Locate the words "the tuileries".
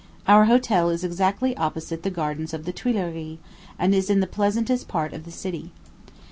2.65-3.37